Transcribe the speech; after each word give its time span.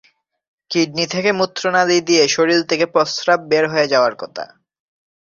Kidney 0.71 1.05
থেকে 1.07 1.29
মূত্রনালি 1.31 1.97
দিয়ে 2.01 2.23
শরীর 2.27 2.61
থেকে 2.63 2.85
প্রস্রাব 2.85 3.39
বের 3.47 3.65
হয়ে 3.69 3.87
যাওয়ার 3.87 4.13
কথা। 4.15 4.45